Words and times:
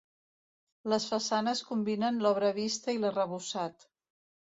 Les 0.93 1.05
façanes 1.11 1.63
combinen 1.69 2.19
l'obra 2.25 2.53
vista 2.63 2.99
i 2.99 3.07
l'arrebossat. 3.07 3.91